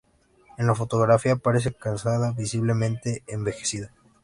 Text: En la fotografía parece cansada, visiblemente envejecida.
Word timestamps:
En 0.57 0.65
la 0.65 0.73
fotografía 0.73 1.35
parece 1.35 1.71
cansada, 1.73 2.31
visiblemente 2.31 3.21
envejecida. 3.27 3.91